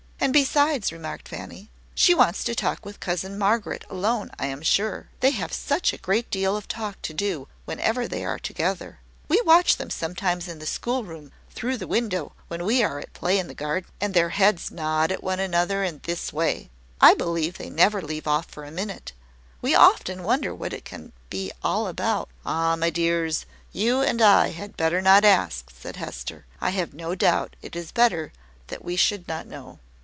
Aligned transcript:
"And, 0.23 0.33
besides," 0.33 0.91
remarked 0.93 1.27
Fanny, 1.27 1.71
"she 1.95 2.13
wants 2.13 2.43
to 2.43 2.53
talk 2.53 2.85
with 2.85 2.99
cousin 2.99 3.39
Margaret 3.39 3.83
alone, 3.89 4.29
I 4.37 4.45
am 4.45 4.61
sure. 4.61 5.07
They 5.19 5.31
have 5.31 5.51
such 5.51 5.91
a 5.93 5.97
great 5.97 6.29
deal 6.29 6.55
of 6.55 6.67
talk 6.67 7.01
to 7.01 7.13
do 7.13 7.47
whenever 7.65 8.07
they 8.07 8.23
are 8.23 8.37
together! 8.37 8.99
We 9.27 9.41
watch 9.47 9.77
them 9.77 9.89
sometimes 9.89 10.47
in 10.47 10.59
the 10.59 10.67
schoolroom, 10.67 11.31
through 11.49 11.77
the 11.77 11.87
window, 11.87 12.33
when 12.49 12.65
we 12.65 12.83
are 12.83 12.99
at 12.99 13.13
play 13.13 13.39
in 13.39 13.47
the 13.47 13.55
garden; 13.55 13.89
and 13.99 14.13
their 14.13 14.29
heads 14.29 14.69
nod 14.69 15.11
at 15.11 15.23
one 15.23 15.39
another 15.39 15.83
in 15.83 16.01
this 16.03 16.31
way. 16.31 16.69
I 17.01 17.15
believe 17.15 17.57
they 17.57 17.71
never 17.71 17.99
leave 17.99 18.27
off 18.27 18.45
for 18.45 18.63
a 18.63 18.69
minute. 18.69 19.13
We 19.59 19.73
often 19.73 20.21
wonder 20.21 20.53
what 20.53 20.71
it 20.71 20.85
can 20.85 21.13
be 21.31 21.51
all 21.63 21.87
about." 21.87 22.29
"Ah, 22.45 22.75
my 22.75 22.91
dears, 22.91 23.47
you 23.71 24.01
and 24.01 24.21
I 24.21 24.49
had 24.49 24.77
better 24.77 25.01
not 25.01 25.25
ask," 25.25 25.71
said 25.75 25.95
Hester. 25.95 26.45
"I 26.61 26.69
have 26.69 26.93
no 26.93 27.15
doubt 27.15 27.55
it 27.63 27.75
is 27.75 27.91
better 27.91 28.31
that 28.67 28.85
we 28.85 28.95
should 28.95 29.27
not 29.27 29.47
know." 29.47 29.79